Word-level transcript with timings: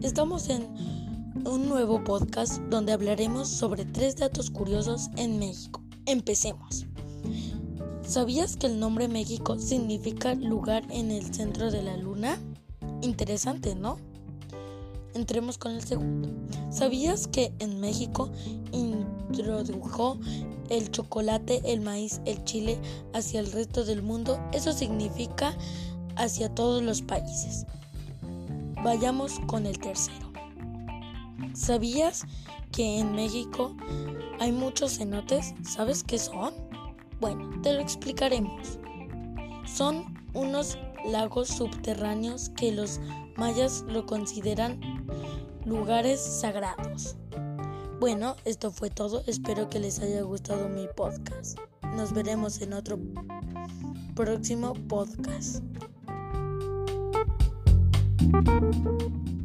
Estamos 0.00 0.48
en 0.48 0.66
un 1.44 1.68
nuevo 1.68 2.02
podcast 2.02 2.58
donde 2.70 2.94
hablaremos 2.94 3.48
sobre 3.48 3.84
tres 3.84 4.16
datos 4.16 4.50
curiosos 4.50 5.10
en 5.16 5.38
México. 5.38 5.82
Empecemos. 6.06 6.86
¿Sabías 8.00 8.56
que 8.56 8.68
el 8.68 8.80
nombre 8.80 9.08
México 9.08 9.58
significa 9.58 10.34
lugar 10.34 10.84
en 10.88 11.10
el 11.10 11.34
centro 11.34 11.70
de 11.70 11.82
la 11.82 11.98
luna? 11.98 12.38
Interesante, 13.02 13.74
¿no? 13.74 13.98
Entremos 15.12 15.58
con 15.58 15.72
el 15.72 15.82
segundo. 15.82 16.30
¿Sabías 16.70 17.26
que 17.26 17.52
en 17.58 17.78
México 17.78 18.30
introdujo 18.72 20.18
el 20.70 20.90
chocolate, 20.90 21.60
el 21.66 21.82
maíz, 21.82 22.22
el 22.24 22.42
chile 22.44 22.78
hacia 23.12 23.40
el 23.40 23.52
resto 23.52 23.84
del 23.84 24.00
mundo? 24.00 24.40
Eso 24.54 24.72
significa 24.72 25.54
hacia 26.16 26.48
todos 26.54 26.82
los 26.82 27.02
países. 27.02 27.66
Vayamos 28.82 29.40
con 29.46 29.66
el 29.66 29.78
tercero. 29.78 30.32
¿Sabías 31.54 32.24
que 32.72 32.98
en 32.98 33.14
México 33.14 33.76
hay 34.40 34.50
muchos 34.50 34.98
cenotes? 34.98 35.54
¿Sabes 35.62 36.02
qué 36.02 36.18
son? 36.18 36.52
Bueno, 37.20 37.50
te 37.62 37.72
lo 37.72 37.80
explicaremos. 37.80 38.78
Son 39.66 40.04
unos 40.34 40.78
lagos 41.04 41.48
subterráneos 41.48 42.48
que 42.50 42.72
los 42.72 43.00
mayas 43.36 43.84
lo 43.86 44.06
consideran 44.06 44.80
lugares 45.64 46.20
sagrados. 46.20 47.16
Bueno, 48.00 48.34
esto 48.44 48.72
fue 48.72 48.90
todo. 48.90 49.22
Espero 49.28 49.68
que 49.68 49.78
les 49.78 50.00
haya 50.00 50.22
gustado 50.22 50.68
mi 50.68 50.88
podcast. 50.96 51.58
Nos 51.94 52.12
veremos 52.12 52.60
en 52.60 52.72
otro 52.72 52.98
próximo 54.16 54.74
podcast. 54.88 55.62
Thank 58.32 58.48
you. 58.48 59.41